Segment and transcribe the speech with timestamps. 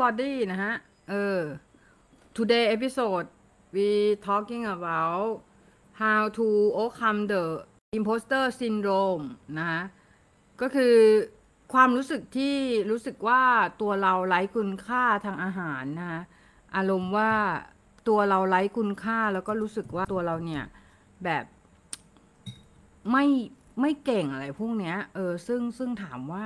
[0.00, 0.74] body นะฮะ
[1.08, 1.40] เออ
[2.36, 3.26] today episode
[3.74, 3.88] we
[4.28, 5.30] talking about
[6.02, 6.46] how to
[6.80, 7.42] overcome the
[7.98, 9.24] imposter syndrome
[9.58, 9.82] นะฮะ
[10.60, 10.96] ก็คือ
[11.72, 12.56] ความรู้สึกที่
[12.90, 13.42] รู้สึกว่า
[13.80, 16.22] ตัวเราไร้คุณค่าทางอาหารนะฮะ
[16.76, 17.32] อารมณ์ว่า
[18.08, 20.64] ตัวเราไร้คุณค่าแล้วก็รู้สึกว่าตัวเราเนี่ย
[21.24, 21.44] แบบ
[23.10, 23.26] ไม่
[23.80, 26.44] ไม่เก่งอะไรพวกเนี้ย เออ ซึ่งซึ่งถามว่า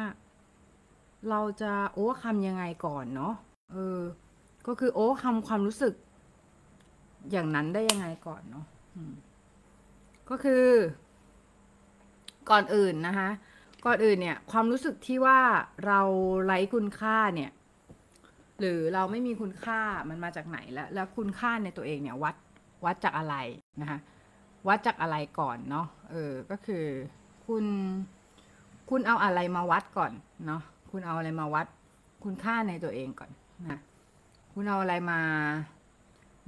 [1.29, 3.35] เราจะโอ้คำยังไงก่อนเนาะ
[3.73, 4.01] เออ
[4.67, 5.95] ก็คือโอ้คำความรู้สึก
[7.31, 8.65] อย่างนั้นได้ยังไงก่อนเนาะ
[10.31, 10.65] ก็คือ
[12.51, 13.29] ก่อนอื่นนะคะ
[13.87, 15.39] ก่อนอื่นเนี่ย ความรู้สึกที่ว่า
[15.87, 16.01] เรา
[16.45, 17.51] ไร้คุณค่าเนี่ย
[18.59, 22.37] หรือเราไม่มีคุณค่ามันมาจากไหนแล้ว แล้วคุณค่าในตัวเองเนี่ย วัด
[22.85, 23.37] วัดจากอะไร
[23.81, 23.99] นะคะ
[24.69, 26.85] วัดจากอะไรก่อนเนาะเออ ก็คือ
[27.47, 27.65] คุณ
[28.91, 30.13] คุณเอาอะไรมาวัดก่อน
[30.47, 31.67] เนาะ คุณเอาอะไรมาวัด
[32.25, 33.31] คุณค่าในตัวเองก่อน
[33.69, 33.79] นะ
[34.53, 35.21] คุณเอาอะไรมา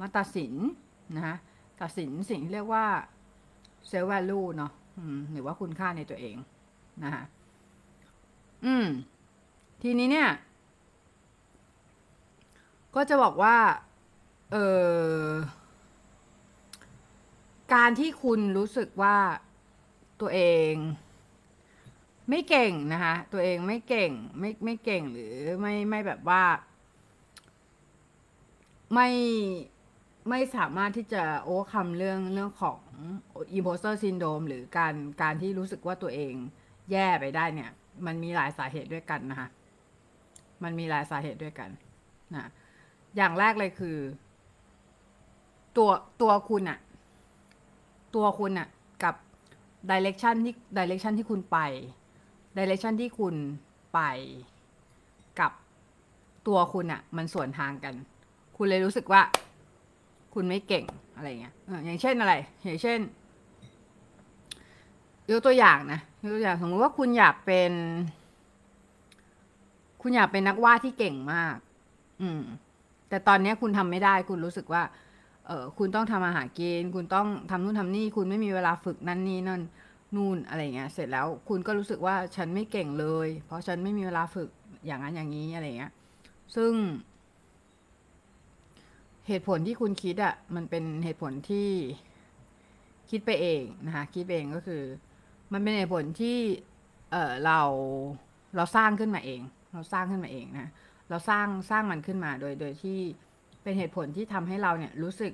[0.01, 0.53] มาตัดสิน
[1.17, 1.37] นะคะ
[1.81, 2.87] ตัดสินสิ่งที่เรียกว่า
[3.91, 4.73] self value เนาะ
[5.33, 6.37] หรือว่าคุณค่าในตัวเอง
[7.05, 7.23] นะคะ
[8.65, 8.87] อืม
[9.83, 10.31] ทีนี้เนี่ย
[12.95, 13.57] ก็จะบอกว่า
[14.53, 14.57] เอ
[15.25, 15.29] อ
[17.75, 19.17] การที่คุณรู้สึกว่า
[20.21, 20.73] ตัวเอง
[22.29, 26.43] ไม่เก่งนะคะ ตัวเองไม่เก่งไม่ไม่เก่งหรือไม่ไม่แบบว่า
[28.95, 29.09] ไม่
[30.29, 32.79] ไม่สามารถที่จะโอ้คำเรื่องเรื่องของ
[33.57, 36.35] imposter syndrome หรือการการที่รู้สึกว่าตัวเอง
[36.93, 37.71] แย่ไปได้เนี่ย
[38.07, 39.49] มันมีหลายสาเหตุด้วยกันนะคะ
[40.63, 41.71] มันมีหลายสาเหตุด้วยกัน
[42.35, 42.51] นะ
[43.17, 43.97] อย่างแรกเลยคือ
[45.77, 45.91] ตัว
[46.23, 46.79] ตัวคุณอะ
[48.15, 48.69] ตัวคุณอะ
[49.03, 49.15] กับ
[49.91, 51.59] direction ที่ direction ที่คุณไป
[52.57, 53.35] direction ที่คุณ
[53.95, 54.01] ไป
[55.41, 55.53] กับ
[56.47, 57.95] ตัวคุณอะมันส่วนทางกัน
[58.57, 59.23] คุณเลยรู้สึกว่า
[60.35, 63.01] คุณไม่เก่งอะไรเงี้ยอย่างเช่นอะไร อย่างเช่น
[65.31, 67.73] ยกตัวอย่างนะยกตัวอย่างสมมติว่าคุณอยากเป็น
[70.03, 71.57] คุณอยากเป็นนักวาดที่เก่งมาก
[72.23, 72.43] อืม
[73.09, 74.83] แต่ตอนนี้คุณทำไม่ได้ คุณรู้สึกว่า
[75.47, 79.61] เออคุณต้องทำอาหารกิน คุณต้องทำนู่นทำนี่ คุณไม่มีเวลาฝึกนั่นนี่นั่น
[80.15, 84.49] นู่นอะไรเงี้ยเสร็จแล้วคุณก็รู้สึกว่าฉันไม่เก่งเลย เพราะฉันไม่มีเวลาฝึก
[84.87, 85.93] อย่างนั้นอย่างนี้อะไรเงี้ย
[86.57, 86.73] ซึ่ง
[89.29, 91.69] เหตุผลที่คุณคิดอะ่ะมันเป็นเหตุผลที่
[93.11, 94.83] คิดไปเองนะคะคิดไปเองก็คือ
[95.53, 96.39] มันเป็นเหตุผลที่
[97.11, 97.61] เออเรา
[98.57, 99.41] เราสร้างขึ้นมาเอง
[99.73, 100.69] เราสร้างขึ้นมาเองนะ
[101.09, 102.99] เราสร้างสร้างมันขึ้นมาโดยโดยที่
[103.63, 105.33] เป็นเหตุผลที่ทำให้เราเนี่ยรู้สึก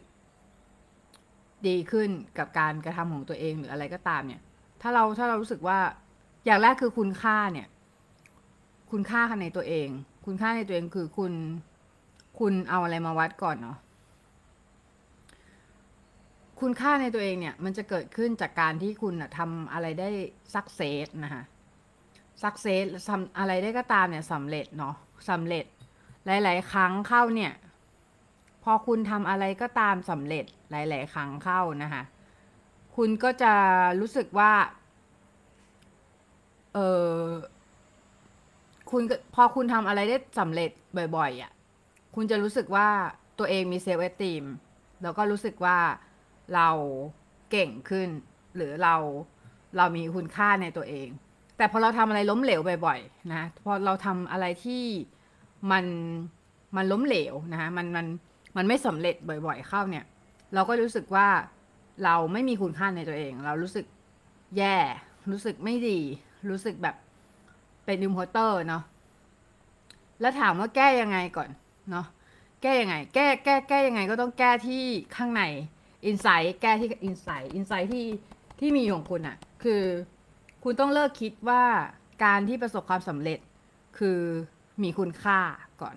[1.69, 4.41] ดีขึ้นกับการกระทำของตัวเองหรืออะไรก็ตามเนี่ย
[4.83, 5.79] ถ้าเราถ้าเรารู้สึกว่า
[6.45, 7.69] อย่างแรกคือคุณค่าเนี่ย
[8.91, 9.89] คุณค่าในตัวเอง
[10.27, 11.33] คุณค่าในตัวเองคือคุณ
[12.39, 13.79] คุณเอาอะไรมาวัดก่อนเนาะ
[16.61, 20.09] คุณค่าในตัวเองเนี่ย มันจะเกิดขึ้นจากการที่คุณทำอะไรได้
[20.55, 21.43] สักเซสนะคะ
[22.43, 24.95] สักเซสทำอะไรได้ก็ตามเนี่ยสำเร็จเนาะ
[25.31, 25.65] สำเร็จ
[26.27, 27.53] หลาย ๆ ครั้งเข้าเนี่ย
[28.65, 32.03] พอคุณทำอะไรก็ตามสำเร็จหลาย ๆ ครั้งเข้านะคะ
[33.03, 33.55] คุณก็จะ
[34.01, 34.53] รู้สึกว่า
[36.75, 36.79] เอ
[37.17, 37.23] อ
[38.91, 39.03] คุณ
[39.35, 40.71] พอคุณทำอะไรได้สำเร็จ
[41.17, 41.53] บ่อย ๆอะ
[42.15, 42.89] คุณจะรู้สึกว่า
[43.39, 44.45] ตัวเองมีเซลฟ์เอสติม
[45.03, 45.79] แล้วก็รู้สึกว่า
[46.55, 46.69] เรา
[47.51, 48.09] เก่งขึ้น
[48.57, 48.95] หรือเรา
[49.77, 51.09] เรามีคุณค่าในตัวเอง
[51.57, 54.85] แต่พอเราทำอะไรล้มเหลวบ่อยๆนะพอเราทำอะไรที่
[55.71, 55.85] มัน
[56.77, 58.07] มันล้มเหลวนะคะมันมัน
[58.57, 59.17] มันไม่สำเร็จ
[59.47, 60.05] บ่อย ๆ เข้าเนี่ย
[60.55, 61.29] เราก็รู้สึกว่า
[62.05, 63.87] เราไม่มีคุณค่าในตัวเอง เรารู้สึก
[64.59, 64.77] แย่
[65.31, 66.01] รู้สึกไม่ดี
[66.51, 66.97] รู้สึกแบบ
[67.85, 68.83] เป็น imposter เนาะ
[70.21, 71.51] แล้วถามว่าแก้ยังไงก่อน
[71.91, 72.07] เนาะ
[72.63, 74.85] แก้ยังไง แก้แก้แก้ยังไงก็ต้องแก้ที่
[75.17, 75.43] ข้างใน
[76.07, 78.07] inside แก้ที่ inside inside ที่
[78.61, 79.83] ที่มีของคุณอะคือ
[80.65, 81.65] คุณต้องเลิกคิดว่า
[82.25, 83.39] การที่ประสบความสำเร็จ
[83.99, 84.21] คือ
[84.83, 85.39] มีคุณค่า
[85.83, 85.97] ก่อน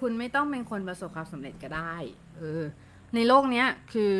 [0.00, 1.94] คุณไม่ต้องเป็นคนประสบความสำเร็จก็ได้
[2.36, 2.62] เออ
[3.16, 4.12] ในโลกเนี้ยคือ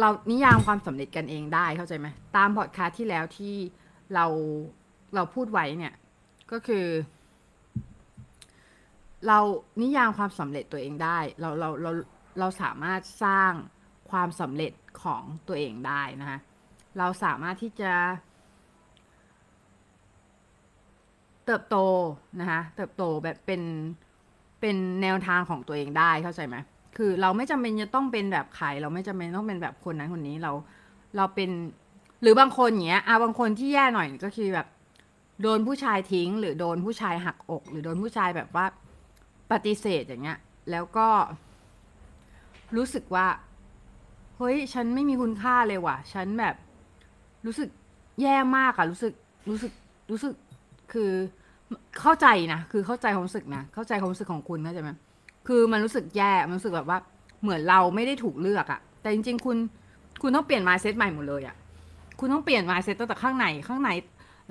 [0.00, 3.54] เรานิยามความสำเร็จกันเองได้เข้าใจไหมตามพอดคาสที่แล้วที่
[4.14, 4.26] เรา
[5.14, 5.94] เราพูดไว้เนี่ย
[6.52, 6.86] ก็คือ
[9.26, 9.38] เรา
[9.82, 11.90] นิยามความสำเร็จตัวเองได้ เราเราเรา
[12.38, 13.52] เราสามารถสร้าง
[14.10, 14.72] ความสำเร็จ
[15.02, 16.38] ของตัวเองได้นะคะ
[16.98, 17.92] เราสามารถที่จะ
[21.44, 21.76] เติบโต
[22.40, 23.62] นะคะเติบโตแบบเป็น
[24.60, 26.56] เป็นแนวทางของตัวเองได้เข้าใจไหม
[26.96, 30.52] คือเราไม่จำเป็นจะต้องเป็นแบบใครเราไม่จำเป็นต้องเป็นแบบคนนั้นคนนี้เรา
[31.16, 31.50] เราเป็น
[32.22, 34.66] หรือบางคนอย่างเงี้ยอะบางคนที่แย่หน่อยก็คือแบบ
[35.42, 38.66] โดนผู้ชายทิ้ง หรือโดนผู้ชายหักอก หรือโดนผู้ชายแบบว่า
[39.52, 40.38] ปฏิเสธอย่างเงี้ย
[40.70, 41.08] แล้วก็
[42.76, 43.26] รู้สึกว่า
[44.36, 46.54] เฮ้ยฉันไม่มีคุณค่าเลยว่ะ ฉันแบบ
[47.46, 47.68] รู้สึก
[48.22, 49.12] แย่มากอะรู้สึก
[49.50, 49.72] รู้สึก
[50.10, 50.32] รู้สึก
[50.92, 51.10] คือ
[52.00, 54.90] เข้าใจนะคือเข้าใจความรู้สึกนะเข้าใจความรู้สึกของคุณเข้าใจไหม
[55.46, 56.98] คือมันรู้สึกแย่ มันรู้สึกแบบว่า
[57.42, 59.56] เหมือนเราไม่ได้ถูกเลือกอะแต่จริง ๆ คุณ
[60.22, 61.56] คุณต้องเปลี่ยน mindset ใหม่หมดเลยอะ
[62.18, 63.90] คุณต้องเปลี่ยน mindset ตั้งแต่ข้างในข้างใน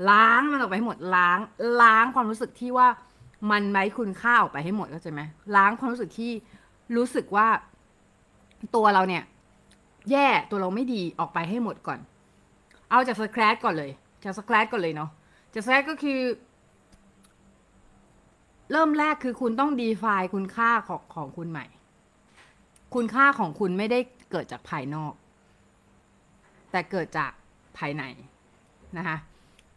[0.09, 1.39] ล้างมันออกไปหมดล้าง
[1.81, 2.87] ล้างความรู้สึกที่ว่า
[3.51, 5.21] มันไร้คุณค่าออกไปให้หมดเข้าใจไหม
[5.55, 6.31] ล้างความรู้สึกที่
[6.95, 7.47] รู้สึกว่า
[8.75, 9.23] ตัวเราเนี่ย
[10.11, 11.99] แย่ตัวเราไม่ดีออกไปให้หมดก่อน
[12.89, 13.91] เอาจาก scratch ก่อนเลย
[14.23, 15.09] จาก scratch ก่อนเลยเนาะ
[15.53, 16.19] จาก scratch ก็คือ
[18.71, 21.65] เริ่มแรกคือคุณต้อง define คุณค่าของของคุณใหม่
[22.95, 23.99] คุณค่าของคุณไม่ได้
[24.31, 25.13] เกิดจากภายนอก
[26.71, 27.31] แต่เกิดจาก
[27.77, 28.03] ภายใน
[28.97, 29.17] นะคะ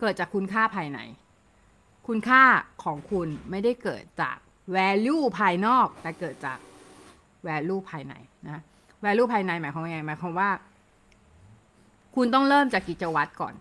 [0.00, 0.98] เกิดจากคุณค่าภายใน
[2.08, 2.42] คุณค่า
[2.84, 4.36] ของคุณไม่ได้เกิดจาก
[4.76, 6.58] value ภายนอก แต่เกิดจาก
[7.46, 8.14] value ภายใน
[8.46, 8.62] นะ
[9.04, 10.50] value ภายในหมายความว่าไงหมายความว่า
[12.16, 13.54] คุณต้องเริ่มจากกิจวัตรก่อน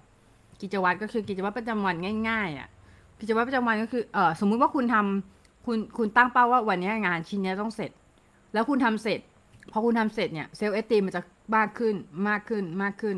[0.62, 1.96] กิจวัตรก็คือกิจวัตรประจำวัน
[2.30, 2.70] ง่ายๆอะ่ะ
[3.20, 7.92] กิจวัตรประจำวันก็คือเออสมมุติว่าคุณทำคุณคุณตั้งเป้าว่าวันนี้งานชิ้นนี้ต้องเสร็จ
[8.54, 9.20] แล้วคุณทำเสร็จ
[9.72, 11.22] พอคุณทำเสร็จเนี่ยเซลล์เอสตีมันจะ
[11.56, 11.96] มากขึ้น
[12.28, 13.18] มากขึ้นมากขึ้น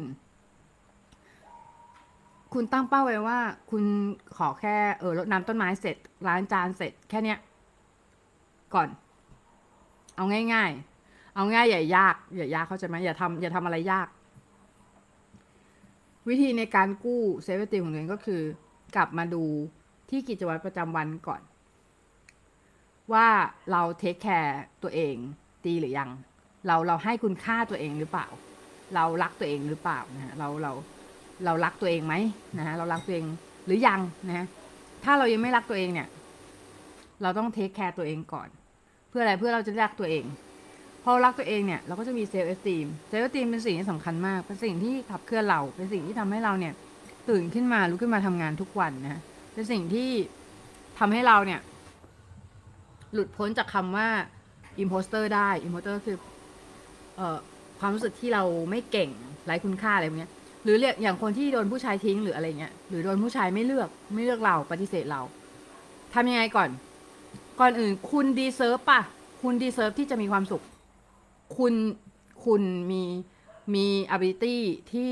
[2.53, 3.39] คุณตั้งเป้าไว้ว่า
[3.71, 3.83] คุณ
[4.37, 5.95] ขอแค่เออรดน้ำต้นไม้เสร็จ
[6.27, 7.37] ล้างจานเสร็จแค่เนี้ย
[8.73, 8.87] ก่อน
[10.15, 10.71] เอาง่าย
[11.03, 14.07] ๆ เอาง่ายอย่ายากอย่ายากเข้าใจไหมอย่าทำอย่าทำอะไรยาก
[16.27, 18.41] วิธีในการกู้ self-esteem ของตัวเองก็คือ
[18.95, 19.43] กลับมาดู
[20.09, 21.41] ที่กิจวัตรประจำวันก่อน
[23.13, 23.27] ว่า
[23.71, 25.15] เรา take care ตัวเอง
[25.65, 26.09] ดีหรือยัง
[26.67, 28.27] เราเราให้คุณค่าตัวเองหรือเปล่า
[28.95, 30.71] เรารักตัวเองหรือเปล่านะฮะเราเรา
[31.45, 32.13] เรารักตัวเองไหม
[32.57, 33.25] นะฮะเรารักตัวเอง
[33.65, 34.45] หรือยังนะฮะ
[35.03, 36.07] ถ้าเรายังไม่รักตัวเองเนี่ย
[37.21, 38.49] เราต้อง take care ตัวเองก่อน
[39.09, 40.25] เพื่ออะไรเพื่อเราจะได้รักตัวเอง
[41.03, 46.73] พอรักตัวเองเนี่ยเราก็จะมี self-esteem self-esteem เป็นสิ่งที่สำคัญมาก เป็นสิ่งที่ขับเคลื่อนเรา เป็นสิ่งที่ทำให้เราเนี่ย
[47.29, 49.21] ตื่นขึ้นมาลุกขึ้นมาทำงานทุกวันนะ
[49.59, 50.11] เป็นสิ่งที่
[50.99, 51.61] ทำให้เราเนี่ย
[53.13, 54.07] หลุดพ้นจากคำว่า
[54.83, 56.17] imposter ได้ imposter คือ
[57.15, 57.37] เอ่อ
[57.79, 59.09] ความรู้สึกที่เราไม่เก่ง
[59.45, 60.31] ไร้คุณค่าอะไรพวกเนี้ย
[60.63, 65.21] หรือเรียกอย่างคนที่โดนผู้ชายทิ้งหรืออะไรเงี้ยหรือโดนผู้ชายไม่เลือกไม่เลือกเราปฏิเสธเรา
[66.13, 66.69] ทำยังไงก่อน
[67.59, 69.01] ก่อนอื่น คุณ deserve ป่ะ
[69.41, 70.63] คุณ deserve ที่จะมีความสุข
[71.57, 71.73] คุณ
[72.45, 72.61] คุณ
[72.91, 73.03] มี
[73.75, 73.85] มี
[74.15, 74.57] ability
[74.91, 75.11] ที่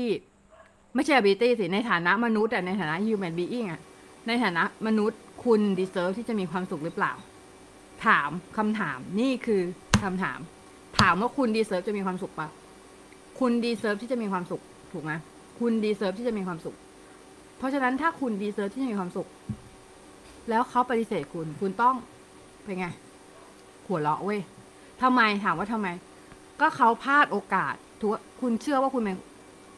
[0.94, 3.80] ไม่ใช่ ability สิในฐานะมนุษย์อะในฐานะ human being อะ
[4.28, 7.12] ในฐานะมนุษย์คุณ deserve ที่จะมีความสุขหรือเปล่า
[8.06, 9.62] ถามคำถามนี่คือ
[10.04, 10.38] คำถาม
[11.00, 12.48] ถามว่าคุณ deserve จะมีความสุขปะ
[13.40, 15.12] คุณ deserve ที่จะมีความสุข ถูกไหม
[15.60, 16.76] คุณ deserve ที่จะมีความสุข
[17.58, 19.28] เพราะฉะนั้นถ้าคุณ deserve ที่จะมีความสุข
[20.48, 21.94] แล้วเขาปฏิเสธคุณ คุณต้อง
[22.64, 22.86] เป็นไง
[23.86, 24.40] หัวเราะเว้ย
[25.02, 25.88] ทำไมถามว่าทำไม
[26.60, 28.10] ก็เขาพลาดโอกาสทุก
[28.40, 29.16] คุณเชื่อว่าคุณเป็น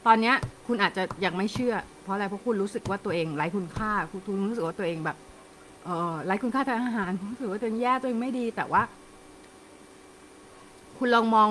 [0.06, 0.36] ตอนเนี้ย
[0.66, 1.74] คุณอาจจะยังไม่เชื่อ
[2.10, 5.16] ราะอะไรเพราะคุณรู้สึกว่าตัวเองไร้คุณค่าคุณรู้สึกว่าตัวเองแบบ
[5.84, 8.82] เออไร้คุณค่าทางอาหารคุณรู้สึกว่าตัวเองแย่ตัวเองไม่ดี แต่ว่า
[10.98, 11.50] คุณลองมอง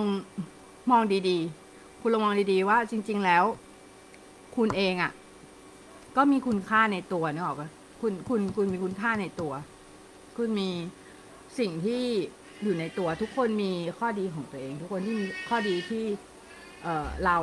[0.92, 3.44] มองดีๆ คุณลองมองดีๆ ว่าจริง ๆ แล้ว
[4.58, 5.12] คุณเองอะ่ะ
[6.18, 7.70] ก็มีคุณค่าในตัวนึกออกปะ
[8.02, 9.54] คุณคุณคุณมีคุณค่าในตัว
[10.38, 10.70] คุณมี
[11.60, 12.04] สิ่งที่
[12.64, 16.04] อยู่ในตัวทุกคนมีข้อดีของตัวเอง ทุกคนที่มีข้อดีที่
[16.84, 17.38] เออเรา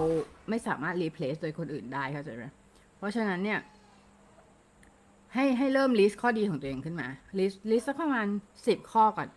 [0.48, 2.44] ไม่สามารถ replace โดยคนอื่นได้เข้าใจไหม
[3.06, 3.60] ราะฉะนั้นเนี่ย
[5.34, 7.08] ให้ให้เริ่ม list ข้อดีของตัวเองขึ้นมา
[7.38, 8.26] list list สักประมาณ
[8.66, 9.28] สิบข้อก่อน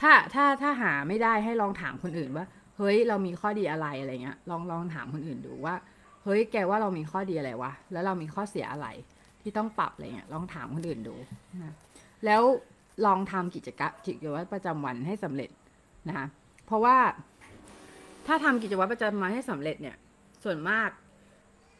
[0.00, 5.74] ถ้าถ้าถ้าหาไม่ได้ให้ลองถามคนอื่นว่า เฮ้ยเรามีข้อดีอะไรอะไรเงี้ย ลองลองถามคนอื่นดูว่า
[6.24, 8.86] เฮ้ยแกว่าเรามีข้อดีอะไรวะแล้วเรามีข้อเสียอะไร
[9.42, 11.14] ที่ต้องปรับอะไรเงี้ยลองถามคนอื่นดู
[11.62, 11.74] นะ
[12.24, 12.42] แล้ว
[13.06, 15.50] ลองทำกิจกรรมกิจวัตรประจำวันให้สำเร็จ
[16.08, 16.26] นะคะ
[16.66, 16.96] เพราะว่า
[18.26, 19.96] ถ้าทำกิจวัตรประจำวันให้สำเร็จเนี่ย
[20.44, 20.88] ส่วนมาก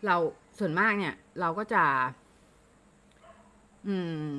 [0.06, 0.16] เรา
[0.58, 1.84] ส่วนมากเนี่ย เราก็จะ
[3.88, 3.96] อื
[4.32, 4.36] ม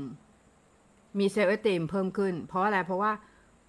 [1.19, 3.11] มีเซลล์เอตีมเพิ่มขึ้น เพราะอะไรเพราะว่า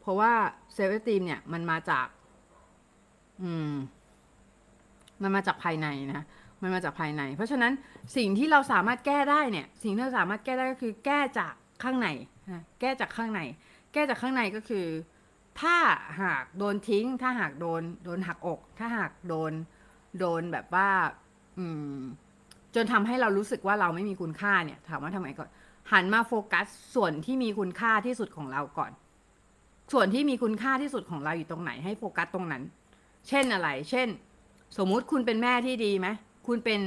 [0.00, 0.32] เพราะว่า
[0.74, 2.06] เซลล์เอตีมเนี่ยมันมาจาก
[3.42, 3.72] อืม
[5.22, 6.24] มันมาจากภายในนะ
[6.62, 7.72] มันมาจากภายใน เพราะฉะนั้น
[8.16, 12.08] สิ่งที่เราสามารถแก้ได้เนี่ย สิ่งที่เราสามารถแก้ได้ก็คือ แก้จากข้างใน
[12.50, 13.40] นะแก้จากข้างใน
[13.92, 14.86] แก้จากข้างในก็คือ
[15.60, 15.76] ถ้า
[16.22, 19.52] หากโดนทิ้ง ถ้าหากโดน โดนหักอก ถ้าหากโดน
[20.18, 20.88] โดนแบบว่า
[22.74, 25.48] จนทำให้เรารู้สึกว่าเราไม่มีคุณค่าเนี่ย ถามว่าทำไมก่อน
[25.92, 28.92] หันมาโฟกัสส่วนที่มีคุณค่าที่สุดของเราก่อน
[29.92, 32.62] ส่วนที่มีคุณค่าที่สุดของเราอยู่ตรงไหนให้โฟกัสตรงนั้น
[33.28, 34.08] เช่นอะไร เช่น
[34.78, 36.08] สมมุติคุณเป็นแม่ที่ดีไหม
[36.46, 36.80] คุณเป็น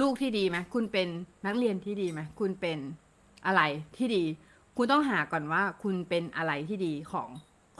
[0.00, 1.08] ลูกที่ดีไหมคุณเป็น
[1.46, 2.78] นักเรียนที่ดีไหมคุณเป็น
[3.46, 3.62] อะไร
[3.96, 4.24] ที่ดี
[4.76, 7.28] คุณต้องหาก่อนว่าคุณเป็นอะไรที่ดีของ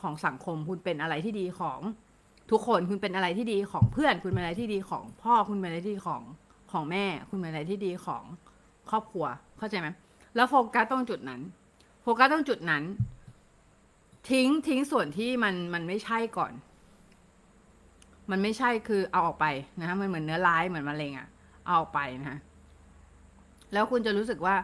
[0.00, 1.80] ของสังคม คุณเป็นอะไรที่ดีของ
[2.50, 6.22] ทุกคนคุณเป็นอะไรที่ดีของเพื่อนคุณเป็นอะไรที่ดีของพ่อคุณเป็นอะไรที่ดีของ
[6.72, 8.24] ของแม่ คุณเป็นอะไรที่ดีของ
[8.90, 9.24] ครอบครัว
[9.58, 9.88] เข้าใจไหม
[10.34, 11.40] แล้วโฟกัสตรงจุดนั้น
[12.02, 12.82] โฟกัสตรงจุดนั้น
[14.30, 16.52] ทิ้งทิ้งส่วนที่มันมันไม่ใช่ก่อน
[18.30, 19.46] มันไม่ใช่คือเอาออกไป
[19.80, 21.28] นะฮะมันเหมือนเนื้อร้ายเหมือนมะเร็งอะ
[21.64, 22.38] เอาออกไปนะฮะ
[23.72, 24.56] แล้วคุณจะรู้สึกว่า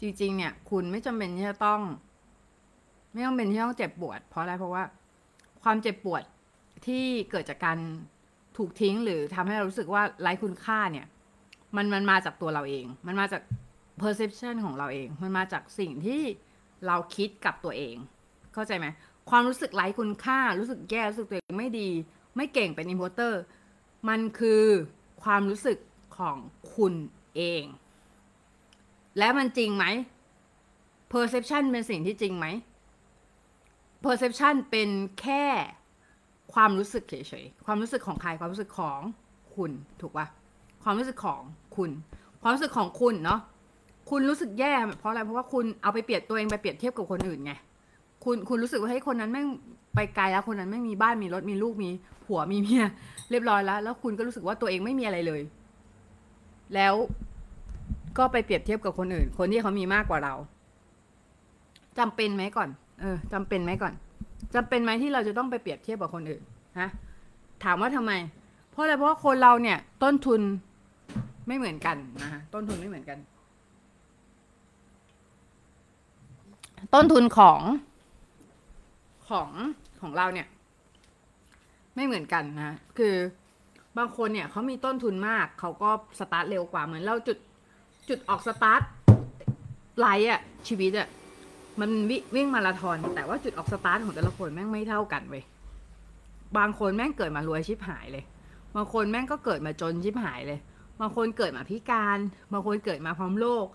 [0.00, 1.80] จริง ๆ เนี่ย คุณไม่จำเป็นที่จะต้อง
[3.12, 4.82] ไม่ต้องเป็นที่ต้องเจ็บปวด เพราะอะไรเพราะว่า
[5.62, 6.22] ความเจ็บปวด
[6.86, 7.78] ที่เกิดจากการ
[8.56, 11.06] ถูกทิ้งหรือทำให้เรารู้สึกว่าไร้คุณค่าเนี่ย
[11.76, 13.42] มันมันมาจากตัวเราเอง มันมาจาก
[14.00, 16.22] perception ของเราเอง มันมาจากสิ่งที่
[16.86, 17.96] เราคิดกับตัวเอง
[18.54, 18.86] เข้าใจไหม
[19.30, 21.90] ความรู้สึกไร้คุณค่า รู้สึกแย่ รู้สึกตัวเองไม่ดี
[22.36, 23.40] ไม่เก่งเป็นอินโพเตอร์
[24.08, 24.64] มันคือ
[25.22, 25.78] ความรู้สึก
[26.16, 26.36] ของ
[26.74, 26.94] คุณ
[27.36, 27.64] เอง
[29.18, 29.86] และมันจริงไหม
[31.12, 32.46] perception เป็นสิ่งที่จริงไหม
[34.04, 35.44] perception เป็นแค่
[36.52, 39.00] ความรู้สึกเฉยๆ ความรู้สึกของใคร ความรู้สึกของ
[39.56, 40.26] คุณถูกปะ
[40.84, 41.42] ความรู้สึกของ
[41.76, 41.90] คุณ
[42.42, 43.40] ความรู้สึกของคุณเนาะ
[44.10, 47.52] คุณรู้สึกแย่เพราะอะไร เพราะว่าคุณเอาไปเปรียบตัวเองไปเปรียบเทียบกับคนอื่นไง
[48.24, 49.42] คุณคุณรู้สึกว่าให้ยคนนั้นแม่
[49.94, 51.90] ไปไกลแล้วคนนั้นไม่มีบ้านมีรถมีลูกมี
[52.24, 52.84] ผัวมีเมีย
[53.30, 55.42] เรียบร้อยแล้ว แล้วคุณก็รู้สึกว่าตัวเองไม่มีอะไรเลย
[56.74, 56.94] แล้ว
[58.18, 60.34] ก็ไปเปรียบเทียบกับคนอื่น คนที่เขามีมากกว่าเรา
[61.98, 62.68] จำเป็นไหมก่อน
[63.00, 63.92] เออจำเป็นไหมก่อน
[64.54, 66.42] จำเป็นไหมที่เราจะต้องไปเปรียบเทียบกับคนอื่น
[66.80, 66.88] ฮะ
[67.64, 68.12] ถามว่าทำไม
[68.70, 70.40] เพราะอะไรเพราะว่าคนเราเนี่ย ต้นทุน
[71.46, 73.18] ไม่เหมือนกันนะฮะต้นทุนไม่เหมือนกัน
[76.94, 77.60] ต้นทุนของ
[79.28, 79.50] ของ
[80.00, 80.46] ของเราเนี่ย
[81.94, 83.14] ไม่เหมือนกันนะคือ
[83.98, 87.38] บางคนเนี่ยเขามีต้นทุนมากเขาก็สตาร์ทเร็วกว่าเหมือนเราจุด
[88.08, 88.82] จุดออก start
[89.98, 91.08] line อะชีวิตอะ
[91.80, 95.44] มันวิวิ่งมาราธอนแต่ว่าจุดออกสตาร์ทของแต่ละคนแม่งไม่เท่ากันเว้ย
[96.58, 98.24] บางคนแม่งเกิดมารวยชิบหายเลย
[98.76, 100.58] บางคนแม่งก็เกิดมาจนชิบหายเลย
[101.00, 102.18] บางคนเกิดมาพิการ
[102.52, 103.66] บางคนเกิดมาพร้อมโรค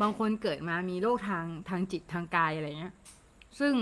[0.00, 2.94] บางคนเกิดมามีโรคทางทางจิตทางกายอะไรเงี้ย
[3.60, 3.74] ซึ่ง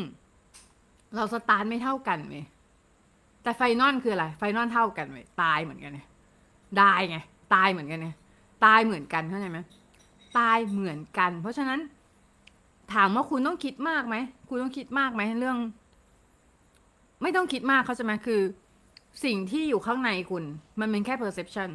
[1.15, 2.45] เราสตาร์ทไม่เท่ากันเว้ย
[3.43, 6.07] แต่ไฟนอลคืออะไร ไฟนอลเท่ากันเว้ยตายเหมือนกันเนี่ย
[6.79, 7.19] ได้ไง
[7.55, 8.17] ตายเหมือนกันเนี่ย
[8.65, 9.59] ตายเหมือนกันเข้าใจไหม
[10.39, 11.81] ตายเหมือนกัน เพราะฉะนั้น
[12.93, 14.17] ถามว่าคุณต้องคิดมากไหม
[14.49, 15.59] คุณต้องคิดมากไหมเรื่อง
[17.23, 18.41] ไม่ต้องคิดมากเขาจะไหมคือ
[19.25, 20.45] สิ่งที่อยู่ข้างในคุณ
[20.81, 21.71] มันเป็นแค่ perception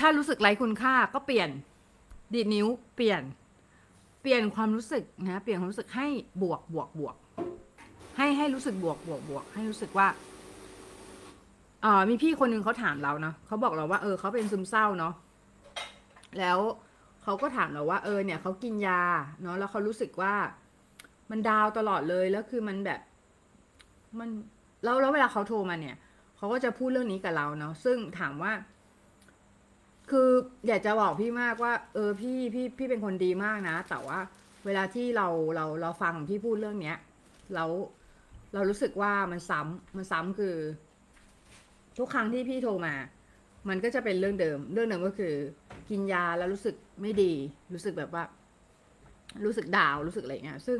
[0.00, 1.48] ถ้ารู้สึกไร้คุณค่าก็เปลี่ยน
[2.34, 2.66] ดีดนิ้ว
[2.96, 3.22] เปลี่ยน
[4.22, 6.06] เปลี่ยนความรู้สึกนะ เปลี่ยนความรู้สึกให้
[6.42, 7.14] บวกบวกบวก
[8.16, 10.08] ให้ให้รู้สึกบวกบวกบวก ให้รู้สึกว่า
[11.84, 15.14] อ่ามีพี่คนหนึ่งเขาถามเราเนาะเขาบอกเราว่า เออเขาเป็นซึมเศร้าเนาะ
[16.38, 16.58] แล้ว
[17.22, 19.02] เขาก็ถามเราว่าเออเนี่ยเขากินยา
[19.42, 20.34] เนาะแล้วเขารู้สึกว่า
[21.30, 23.00] มันดาวตลอดเลยแล้วคือมันแบบ
[24.18, 24.30] มัน
[24.84, 25.96] แล้วแล้วเวลาเขาโทรมาเนี่ย
[26.36, 28.52] เขาก็จะพูดเรื่องนี้กับเราเนาะซึ่งถามว่า
[30.10, 30.28] คือ
[30.66, 34.18] อยากจะบอกพี่มากว่า เออพี่พี่พี่เป็นคนดีมากนะ แต่ว่า
[34.66, 36.96] เวลาที่เราเราเราฟังพี่พูดเรื่องเนี้ย
[37.54, 37.70] แล้ว
[38.54, 40.56] เรารู้สึกว่ามันซ้ำมันซ้ำคือ
[41.98, 42.94] ทุกครั้งที่พี่โทรมา
[43.68, 45.34] มันก็จะเป็นเรื่องเดิม เรื่องเดิมก็คือ
[45.90, 47.32] กินยาแล้วรู้สึกไม่ดี
[47.72, 48.24] รู้สึกแบบว่า
[49.44, 50.78] รู้สึกดาวรู้สึกอะไรเงี้ย ซึ่ง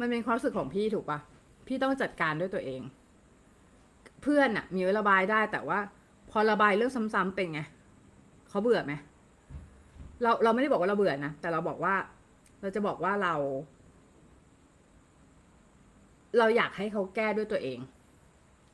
[0.00, 1.18] มันเป็นความรู้สึกของพี่ถูกปะ
[1.66, 2.80] พี่ต้องจัดการด้วยตัวเอง
[4.22, 5.78] เพื่อนอะมีระบายได้แต่ว่า
[6.30, 7.60] พอระบายเรื่องซ้ำๆเป็นไง
[8.48, 8.92] เขาเบื่อไหม
[10.22, 11.94] เราเราไม่ได้บอกว่าเราเบื่อนะแต่เราบอกว่า
[12.60, 13.34] เราจะบอกว่าเรา
[16.38, 17.78] เราอยากให้เขาแก้ด้วยตัวเอง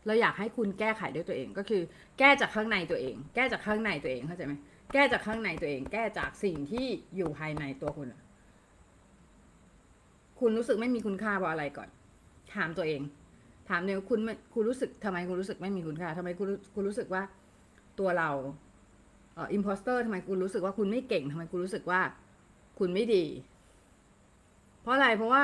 [0.06, 1.82] เราอยากให้คุณแก้ไขด้วยตัวเองก็คือ
[2.18, 4.54] แก้จากข้างในตัวเอง แก้จากข้างในตัวเองเข้าใจไหม
[4.92, 6.86] แก้จากข้างในตัวเอง แก้จากสิ่งที่
[7.16, 8.08] อยู่ภายในตัวคุณ
[10.40, 11.88] คุณรู้สึกไม่มีคุณค่าเพราะอะไรก่อน
[12.54, 13.00] ถามตัวเอง
[13.68, 14.20] ถามเนี่ยคุณ
[14.54, 17.22] คุณรู้สึกทำไมคุณรู้สึกไม่มีคุณค่าทำไมคุณรู้คุณรู้สึกว่า
[17.98, 18.30] ตัวเรา
[19.34, 22.00] เอ่อ imposter ทำไมคุณรู้สึกว่าคุณไม่เก่งทำไมคุณรู้สึกว่า
[22.78, 23.24] คุณไม่ดี
[24.80, 25.42] เพราะอะไรเพราะว่า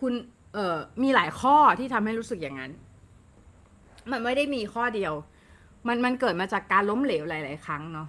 [0.00, 0.12] คุณ
[0.54, 2.72] เออมีหลายข้อที่ทำให้รู้สึกอย่างนั้น
[4.10, 5.12] มันไม่ได้มีข้อเดียว
[5.88, 8.08] มันมันเกิดมาจากการล้มเหลวหลาย ๆ ครั้งเนาะ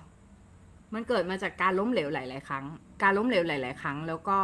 [0.94, 2.66] มันเกิดมาจากการล้มเหลวหลาย ๆ ครั้ง
[3.02, 4.38] การล้มเหลวหลาย ๆ ครั้ง แล้วก็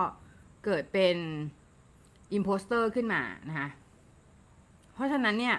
[0.65, 1.17] เกิดเป็น
[2.33, 3.69] อิมโพสเตอร์ขึ้นมานะคะ
[4.93, 5.57] เพราะฉะนั้นเนี่ย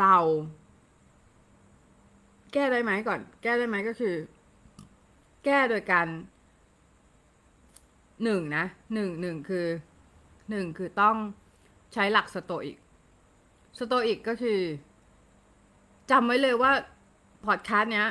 [0.00, 0.16] เรา
[2.52, 4.14] แก้ได้ไหมก่อน แก้ได้ไหมก็คือ
[5.44, 6.06] แก้โดยการ
[8.24, 8.64] หนึ่งนะ
[8.94, 9.66] หนึ่งหนึ่งคือ
[10.50, 11.16] หนึ่งคือต้อง
[11.94, 12.76] ใช้หลัก Stoic
[13.78, 14.60] Stoic ก็คือ
[16.10, 16.72] จำไว้เลยว่า
[17.46, 18.06] พอดคาสต์เนี้ย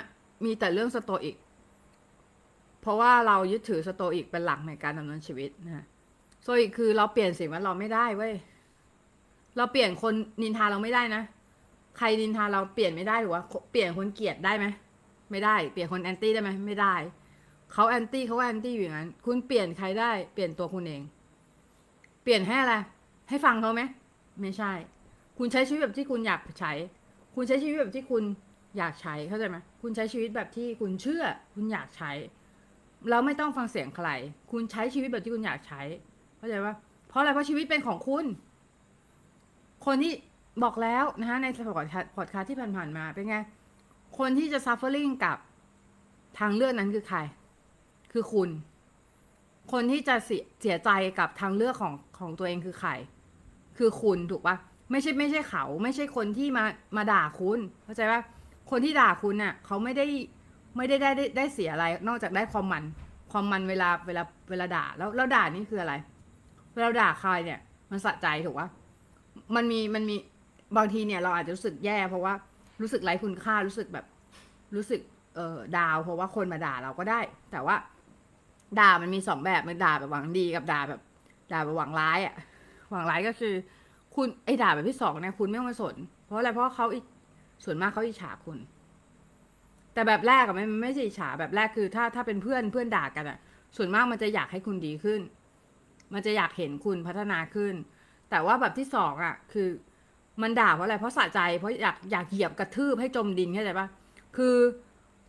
[0.45, 1.35] มีแต่เรื่องสโตอิก
[2.81, 5.85] เพราะว่าเรายึดถือสโตอิกเป็นหลักในการดำเนินชีวิตนะ
[6.43, 8.33] สโตอิกคือเราเปลี่ยนสิ่งแวดล้อมไม่ได้เว้ย
[9.57, 11.23] เราเปลี่ยนคนนินทาเราไม่ได้นะ
[11.97, 14.65] ใครนินทาเราเปลี่ยนไม่ได้หรือว่าเปลี่ยนคนเกลียดได้ไหม
[15.31, 16.95] ไม่ได้ เปลี่ยนคน anti ได้ไหมไม่ได้
[17.73, 21.01] เขาแอนตี้เขาแอนตี้อยู่อย่างนั้น คุณเปลี่ยนใครได้ เปลี่ยนตัวคุณเอง
[22.23, 22.75] เปลี่ยนให้อะไร
[23.29, 23.81] ให้ฟังเขาไหม
[24.41, 24.71] ไม่ใช่
[25.37, 26.71] คุณใช้ชีวิตแบบที่คุณอยากใช้
[27.35, 28.23] คุณใช้ชีวิตแบบที่คุณ
[28.77, 31.23] อยากใช้เข้าใจไหมคุณใช้ชีวิตแบบที่คุณเชื่อ
[31.55, 32.11] คุณอยากใช้
[33.09, 34.09] แล้วไม่ต้องฟังเสียงใคร
[34.51, 35.81] คุณใช้ชีวิตแบบที่คุณอยากใช้
[36.37, 36.75] เข้าใจปะ
[37.07, 38.25] เพราะอะไรเพราะชีวิตเป็นของคุณ
[39.85, 40.13] คนที่
[40.63, 41.47] บอกแล้วนะฮะใน
[41.77, 43.37] พอดคาสต์พอดคาที่ผ่านๆมาเป็นไง
[44.19, 45.37] คนที่จะ suffering กับ
[46.39, 47.19] ทางเลือกนั้นคือใคร
[48.11, 48.49] คือคุณ
[49.71, 50.15] คนที่จะ
[50.61, 52.91] เสียใจกับทางเลือกของของตัวเองคือใคร
[53.77, 54.55] คือคุณถูกปะ
[54.91, 56.63] ไม่ใช่ไม่ใช่เขา ไม่ใช่คนที่มา
[56.97, 58.21] มาด่าคุณเข้าใจปะ
[58.71, 60.05] คนที่ด่าคุณน่ะเขาไม่ได้
[60.77, 62.83] ไม่ได้ได้ได้ได้เสียอะไร นอกจากได้ความมัน
[63.31, 65.93] ความมันเวลาเวลาเวลาด่าแล้วแล้วด่านี่คืออะไร
[66.75, 67.59] เวลาด่าใครเนี่ย
[67.91, 68.67] มันสะใจถูกปะ
[69.55, 70.15] มันมีมันมี
[70.77, 72.33] บางทีเนี่ยเราอาจจะรู้สึกแย่ เพราะว่า
[72.81, 74.05] รู้สึกไร้คุณค่ารู้สึกแบบ
[74.75, 75.01] รู้สึก
[75.35, 77.19] เออดาว เพราะว่าคนมาด่าเราก็ได้
[77.51, 77.75] แต่ว่า
[78.79, 81.01] ด่ามันมีสองแบบมันด่าแบบหวังดีกับด่าแบบ
[81.51, 82.35] ด่าแบบหวังร้ายอะ่ะ
[82.91, 83.53] หวังร้ายก็คือ
[84.15, 85.95] คุณไอ้ด่าแบบที่สองเนี่ยคุณไม่ต้องมาสน
[86.25, 87.05] เพราะอะไรเพราะเขาอีก
[87.63, 88.57] ส่วนมากเขาอิจฉาคุณ
[89.93, 93.37] แต่แบบแรกอะไม่ไม่ใช่อิจฉาแบบแรกคือ ถ้าถ้าเป็นเพื่อนเพื่อนด่ากันอะ
[93.77, 95.21] ส่วนมากมันจะอยากให้คุณดีขึ้น
[96.13, 97.73] มันจะอยากเห็นคุณพัฒนาขึ้น
[98.29, 99.67] แต่ว่าแบบที่สองอะคือ
[100.41, 103.87] มันด่าเพราะอะไรเพราะสะใจเพราะอยากอยากเหยียบกระทืบให้จมดินเข้าใจปะ
[104.37, 104.55] คือ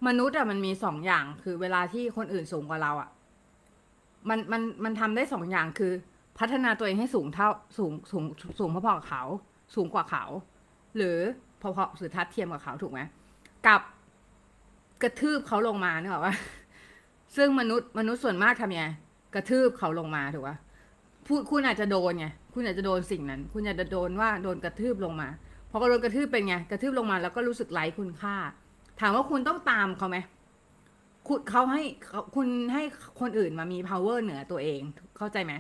[0.07, 3.09] มนุษย์อะมันมีสองอย่างคือเวลาที่คนอื่นสูงกว่าเราอะ
[4.29, 5.93] มันมันมันทำได้สองอย่างคือ
[6.39, 7.49] พัฒนาตัวเองให้สูงเท่า
[7.79, 8.25] สูงสูง
[8.59, 9.23] สูงพอๆกับเขา
[9.75, 10.25] สูงกว่าเขา
[10.97, 11.19] หรือ
[11.63, 13.01] พอๆหรือทัดเทียมกับเขาถูกไหม
[13.67, 13.81] กับ
[15.03, 16.35] กระทืบเขาลงมาเนี่ยหรอว่า
[17.37, 18.85] ซึ่งมนุษย์มนุษย์ส่วนมากทำไง
[19.35, 20.57] กระทืบเขาลงมาถูกปะ
[21.27, 25.29] พูดคุณอาจจะโดนไงคุณอาจจะโดนสิ่งนั้น คุณอาจจะโดนว่าโดนกระทืบลงมา
[25.71, 28.37] พอโดนกระทืบเป็นไงกระทืบลงมาแล้วก็รู้สึกไร้คุณค่า
[29.01, 30.19] ถามว่าคุณต้องตามเขาไหม
[31.31, 31.83] คุณเขาให้
[32.35, 32.83] คุณให้
[33.21, 34.81] คนอื่นมามี power เหนือตัวเอง
[35.19, 35.53] เข้าใจไหม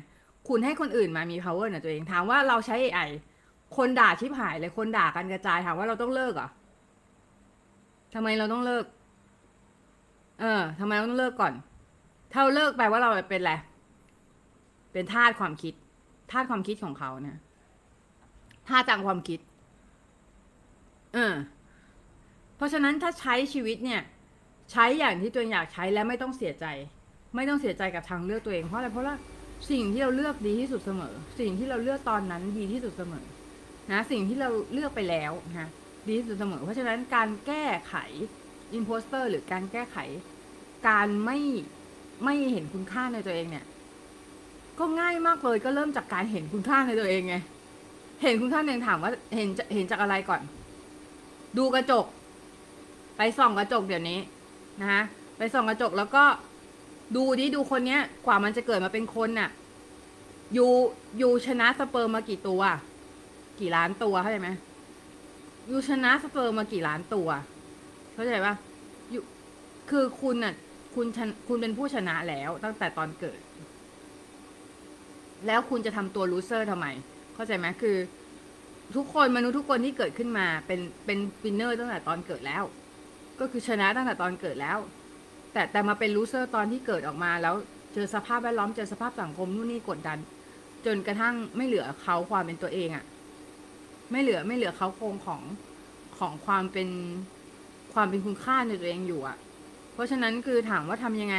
[0.48, 3.11] คุณให้คนอื่นมามี power เหนือตัวเอง ถามว่าเราใช้ AI
[3.76, 6.48] คนด่าชิบหายเลยคนด่ากันกระจายถามว่าเราต้องเลิกเหรอ
[8.14, 8.85] ทำไมเราต้องเลิก
[10.40, 11.52] เออทำไมเราต้องเลิกก่อน
[12.33, 13.52] ถ้าเราเลิกแปลว่าเราเป็นอะไร
[14.92, 15.74] เป็นทาสความคิด
[16.30, 17.38] ทาสความคิดของเขาเนี่ย
[18.68, 19.40] ทาสจากความคิด
[21.14, 21.35] เออ
[22.56, 24.02] เพราะฉะนั้นถ้าใช้ชีวิตเนี่ย
[24.70, 26.66] ใช้อย่างที่ตัวเองอยากใช้และไม่ต้องเสียใจ
[27.37, 29.16] ไม่ต้องเสียใจกับทางเลือกตัวเองเพราะอะไรเพราะว่า
[29.70, 33.24] สิ่งที่เราเลือกดีที่สุดเสมอ สิ่งที่เราเลือกตอนนั้นดีที่สุดเสมอ
[33.92, 35.68] นะสิ่งที่เราเลือกไปแล้วนะ
[36.09, 37.94] ดีที่สุดเสมอ เพราะฉะนั้นการแก้ไข
[38.75, 39.96] imposter หรือการแก้ไข
[40.88, 41.38] การไม่
[42.24, 43.64] ไม่เห็นคุณค่าในตัวเองเนี่ย
[44.78, 47.37] ก็ง่ายมากเลยก็เริ่มจากการเห็นคุณค่าในตัวเองไง
[48.22, 50.42] เห็นคุณค่าในตัวเองถามว่าเห็นเห็นจากอะไรก่อน
[51.59, 52.06] ดูกระจก
[53.16, 54.18] ไปส่องกระจกเดี๋ยวนี้
[54.81, 55.03] นะฮะ
[55.37, 56.25] ไปส่องกระจกแล้วก็
[57.16, 59.51] ดูดิดูคนเนี้ยกว่ามันจะเกิดมาเป็นคนน่ะ
[60.57, 62.62] you you ชนะสเปิร์มมากี่ตัว
[63.61, 64.51] กี่ล้านตัวเข้าใจไหม
[65.70, 67.29] you ชนะสเปิร์มมากี่ล้านตัว
[68.14, 68.55] เข้าใจปะ
[69.12, 69.18] you
[69.90, 70.55] คือคุณน่ะ
[70.95, 73.40] คุณชนคุณเป็นผู้ชนะแล้วตั้งแต่ตอนเกิด
[75.47, 76.87] แล้วคุณจะทำตัว loser ทำไม
[77.35, 77.97] เข้าใจไหมคือ
[78.97, 82.64] ทุกคนมนุษย์ทุกคนที่เกิดขึ้นมาเป็นเป็น winner ตั้งแต่ตอนเกิดแล้ว
[83.40, 84.79] ก็คือชนะตั้งแต่ตอนเกิดแล้ว
[85.53, 87.55] แต่แต่มาเป็น loser ตอนที่เกิดออกมาแล้ว
[87.94, 90.18] เจอสภาพแวดล้อมเจอสภาพสังคมนู่นนี่กดดัน
[90.87, 93.05] จนกระทั่งไม่เหลือเขาความเป็นตัวเองอะ่ะ
[94.11, 95.42] ไม่เหลือไม่เหลือเขาโครงของ
[96.18, 96.88] ของความเป็น
[97.94, 99.37] ความเป็นคุณค่าในตัวเองอยู่อะ่ะ
[99.92, 101.37] เพราะฉะนั้นคือถามว่าทำยังไง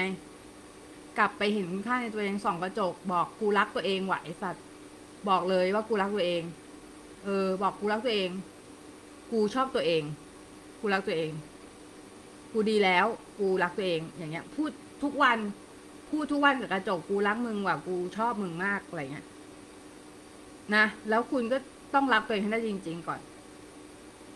[1.17, 4.63] กลับไปเห็นคุณค่าในตัวเองส่องกระจก บอกกูรักตัวเองไหวสัตว์
[5.29, 6.43] บอกเลยว่ากูรักตัวเอง
[7.23, 8.29] เออ บอกกูรักตัวเอง
[9.31, 10.03] กูชอบตัวเอง
[10.79, 11.31] กูรักตัวเอง
[12.53, 13.05] กูดีแล้ว
[13.39, 14.71] กูรักตัวเองอย่างเงี้ย พูด
[15.03, 15.37] ทุกวัน
[16.09, 19.25] พูดทุกวันกับกระจกกูรักมึงว่ะกูชอบมึงมากอะไรเงี้ย
[20.75, 21.57] นะแล้วคุณก็
[21.93, 23.21] ต้องรักตัวเองให้ได้จริง ๆ ก่อน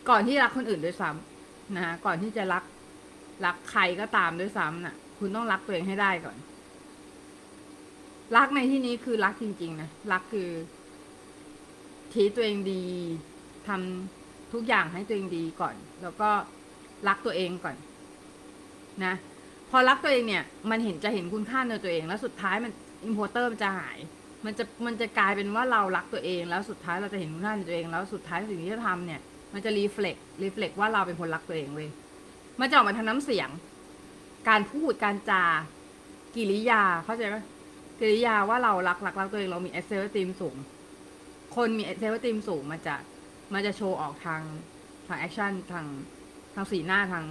[0.09, 2.63] ก่อนที่รักคนอื่นด้วยซ้ำนะก่อนที่จะรัก
[3.45, 6.37] รักใครก็ตามด้วยซ้ำน่ะ คุณต้องรักตัวเองให้ได้ก่อน
[8.37, 10.49] รักในที่นี้คือรักจริง ๆ นะรักคือ
[12.13, 12.83] ทีตัวเองดี
[13.67, 16.29] ทำทุกอย่างให้ตัวเองดีก่อน แล้วก็
[17.07, 17.75] รักตัวเองก่อน
[19.03, 19.13] นะ
[19.69, 22.71] พอรักตัวเองเนี่ย มันเห็นจะเห็นคุณค่าในตัวเอง แล้วสุดท้ายมัน
[23.03, 23.97] imposter มันจะหาย
[24.45, 29.21] มันจะมันจะกลายเป็นว่าเรารักตัวเอง แล้วสุดท้ายเราจะเห็นคุณค่าในตัวเอง แล้วสุดท้ายสิ่งที่จะทำเนี่ย
[29.53, 31.89] มันจะ reflect reflect ว่าเราเป็นคนรักตัวเองเว้ย
[32.59, 33.49] มันจะออกมาทางน้ำเสียง
[34.49, 35.43] การพูดการจา
[36.35, 37.37] กิริยาเข้าใจไหม
[37.99, 40.55] กิริยาว่าเรารักรักรักตัวเองเรามี self-esteem สูง
[41.55, 42.95] คนมี self-esteem สูงมันจะ
[43.53, 44.41] มันจะโชว์ออกทาง
[45.07, 45.85] ทาง action ทาง
[46.55, 47.25] ทางสีหน้าทาง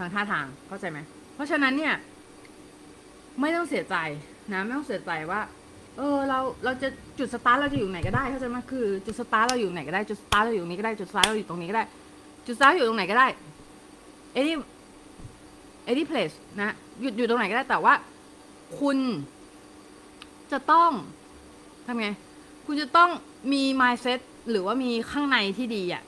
[0.00, 0.98] ทางท่าทางเข้าใจไหม
[1.34, 1.94] เพราะฉะนั้นเนี่ย
[3.40, 3.96] ไม่ต้องเสียใจ
[4.52, 5.40] นะไม่ต้องเสียใจว่า
[5.98, 11.84] เออเราเราจะจุดสตาร์ทเราจะอยู่ไหนก็ได้เข้าใจไหมคือจุดสตาร์ทเราอยู่ไหนก็ได้จุดสตาร์ทเราอยู่นี้ก็ได้จุดสตาร์ทเราอยู่ตรงนี้ก็ได้
[12.46, 13.26] จุดสตาร์ทอยู่ตรงไหนก็ได้
[14.40, 14.52] any
[15.90, 17.94] any place นะหยุดอยู่ตรงไหนก็ได้แต่ว่า
[18.80, 18.98] คุณ
[20.52, 20.90] จะต้อง
[21.86, 22.08] ทำไง
[22.66, 23.10] คุณจะต้อง
[23.52, 26.02] มี mindset หรือว่ามีข้างในที่ดีอะ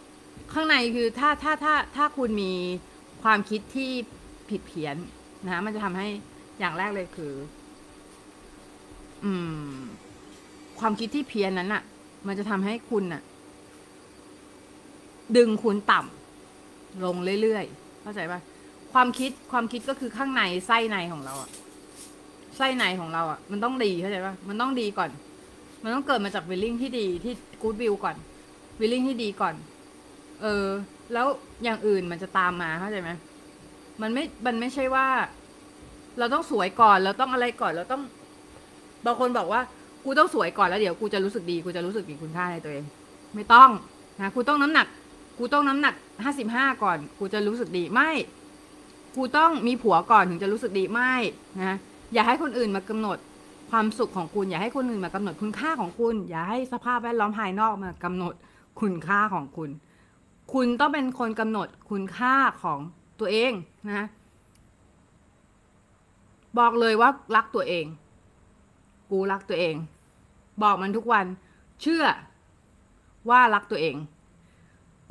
[0.52, 2.52] ข้างในคือถ้าถ้าถ้าถ้าคุณมี
[3.22, 3.90] ความคิดที่
[4.50, 4.96] ผิดเพี้ยน
[5.44, 6.08] นะมันจะทำให้
[6.58, 7.32] อย่างแรกเลยคือ
[9.24, 9.32] อื
[9.72, 9.76] ม
[10.80, 11.82] ความคิดที่เพี้ยนนั้นอะ
[12.26, 13.22] มันจะทำให้คุณอะ
[15.36, 18.40] ดึงคุณต่ำลงเรื่อยๆเข้าใจปะ
[18.92, 21.50] ความคิดความคิดก็คือข้างในไส้ในของเราอะ
[22.56, 25.10] ไส้ในของเราอะมันต้องดีเข้าใจปะมันต้องดีก่อน
[25.82, 28.16] มันต้องเกิดมาจากวิลลิ่งที่ดีที่กู๊ดวิวก่อน
[28.80, 29.54] วิลลิ่งที่ดีก่อน
[30.42, 30.66] เออ
[31.12, 31.26] แล้ว
[31.64, 33.10] อย่างอื่นมันจะตามมาเข้าใจไหม
[34.02, 35.06] มันไม่ มันไม่ใช่ว่า
[36.18, 38.02] เราต้องสวยก่อน เราต้องอะไรก่อน เราต้อง
[39.06, 39.60] บางคนบอกว่า
[40.04, 42.84] กูต้องสวยก่อนแล้วเดี๋ยวกูจะรู้สึกดี กูจะรู้สึกมีคุณค่าในตัวเอง
[43.34, 43.70] ไม่ต้อง
[44.20, 44.86] นะ กูต้องน้ำหนัก
[45.38, 48.10] กูต้องน้ำหนักห้าสิบห้าก่อน กูจะรู้สึกดี ไม่
[49.16, 51.12] กูต้องมีผัวก่อนถึงจะรู้สึกดี ไม่
[51.62, 51.76] นะ
[52.12, 53.18] อย่าให้คนอื่นมากำหนด
[53.70, 58.34] ความสุขของคุณ อย่าให้คนอื่นมากำหนดคุณค่าของคุณ อย่าให้สภาพแวดล้อมภายนอกมากำหนด
[58.80, 59.70] คุณค่าของคุณ
[60.54, 62.78] คุณต้องเป็นคนกำหนดคุณค่าของ
[63.20, 63.52] ตัวเอง
[63.88, 64.06] นะ
[66.58, 67.86] บอกเลยว่ารักตัวเอง
[69.10, 69.74] กูรักตัวเอง
[70.62, 71.26] บอกมันทุกวัน
[71.82, 72.04] เชื่อ
[73.30, 73.96] ว่ารักตัวเอง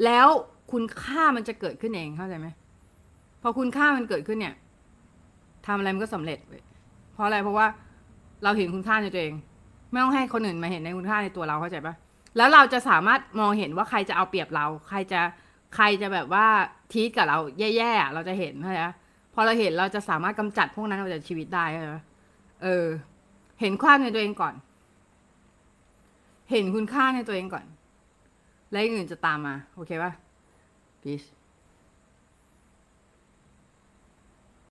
[0.06, 0.28] แล้ว
[0.72, 2.48] คุณค่ามันจะเกิดขึ้นเองเข้าใจไหม
[3.42, 4.56] พอคุณค่ามันเกิดขึ้นเนี่ย
[5.66, 6.40] ทำอะไรมันก็สำเร็จ
[7.14, 7.68] เพราะอะไรเพราะว่า
[8.44, 9.34] เราเห็นคุณค่าในตัวเอง
[9.92, 11.96] ไม่ต้องให้คนอื่นมาเห็นในคุณค่าในตัวเราเข้าใจปะ
[12.38, 15.22] แล้วเราจะสามารถมองเห็นว่าใครจะเอาเปรียบเรา ใครจะ
[15.76, 16.46] ใครจะแบบว่า
[16.92, 18.96] ทีทกับเราแย่ๆเราจะเห็นเข้าใจปะ
[19.34, 22.04] พอเราเห็นเราจะสามารถกำจัดพวกนั้นออกจากชีวิตได้เข้าใจปะ
[22.64, 22.86] เออ
[23.62, 24.54] เห็นความในตัวเองก่อน
[26.52, 27.66] เห็นคุณค่าในตัวเองก่อน
[28.72, 30.12] แล้วอย่างอื่นจะตามมา โอเคป่ะ
[31.04, 31.28] peace